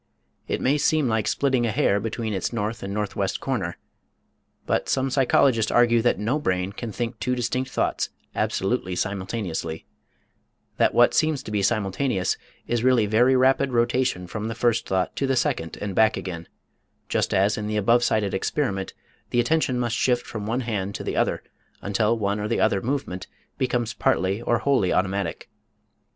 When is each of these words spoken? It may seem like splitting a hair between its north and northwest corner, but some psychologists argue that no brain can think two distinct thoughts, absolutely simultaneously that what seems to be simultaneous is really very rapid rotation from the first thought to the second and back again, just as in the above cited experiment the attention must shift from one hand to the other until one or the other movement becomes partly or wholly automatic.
It 0.47 0.61
may 0.61 0.79
seem 0.79 1.07
like 1.07 1.27
splitting 1.27 1.67
a 1.67 1.71
hair 1.71 1.99
between 1.99 2.33
its 2.33 2.51
north 2.51 2.81
and 2.81 2.91
northwest 2.91 3.39
corner, 3.39 3.77
but 4.65 4.89
some 4.89 5.11
psychologists 5.11 5.69
argue 5.71 6.01
that 6.01 6.17
no 6.17 6.39
brain 6.39 6.73
can 6.73 6.91
think 6.91 7.19
two 7.19 7.35
distinct 7.35 7.69
thoughts, 7.69 8.09
absolutely 8.33 8.95
simultaneously 8.95 9.85
that 10.77 10.95
what 10.95 11.13
seems 11.13 11.43
to 11.43 11.51
be 11.51 11.61
simultaneous 11.61 12.35
is 12.65 12.83
really 12.83 13.05
very 13.05 13.35
rapid 13.35 13.71
rotation 13.73 14.25
from 14.25 14.47
the 14.47 14.55
first 14.55 14.87
thought 14.87 15.15
to 15.17 15.27
the 15.27 15.35
second 15.35 15.77
and 15.79 15.93
back 15.93 16.17
again, 16.17 16.47
just 17.07 17.31
as 17.31 17.55
in 17.55 17.67
the 17.67 17.77
above 17.77 18.03
cited 18.03 18.33
experiment 18.33 18.95
the 19.29 19.39
attention 19.39 19.79
must 19.79 19.95
shift 19.95 20.25
from 20.25 20.47
one 20.47 20.61
hand 20.61 20.95
to 20.95 21.03
the 21.03 21.15
other 21.15 21.43
until 21.83 22.17
one 22.17 22.39
or 22.39 22.47
the 22.47 22.59
other 22.59 22.81
movement 22.81 23.27
becomes 23.59 23.93
partly 23.93 24.41
or 24.41 24.57
wholly 24.57 24.91
automatic. 24.91 25.47